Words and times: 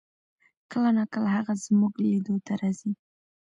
کله 0.71 0.89
نا 0.97 1.03
کله 1.13 1.27
هغه 1.37 1.53
زمونږ 1.65 1.93
لیدو 2.03 2.35
ته 2.45 2.53
راځي 2.61 2.91